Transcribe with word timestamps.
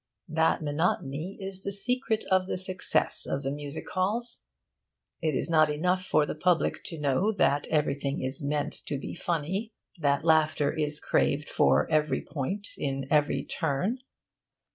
That 0.29 0.63
monotony 0.63 1.37
is 1.39 1.61
the 1.61 1.71
secret 1.71 2.23
of 2.31 2.47
the 2.47 2.57
success 2.57 3.27
of 3.27 3.45
music 3.53 3.87
halls. 3.91 4.41
It 5.21 5.35
is 5.35 5.47
not 5.47 5.69
enough 5.69 6.03
for 6.03 6.25
the 6.25 6.33
public 6.33 6.83
to 6.85 6.97
know 6.97 7.31
that 7.33 7.67
everything 7.67 8.19
is 8.23 8.41
meant 8.41 8.73
to 8.87 8.97
be 8.97 9.13
funny, 9.13 9.73
that 9.99 10.25
laughter 10.25 10.73
is 10.73 10.99
craved 10.99 11.49
for 11.51 11.87
every 11.91 12.23
point 12.25 12.69
in 12.79 13.05
every 13.11 13.43
'turn.' 13.45 13.99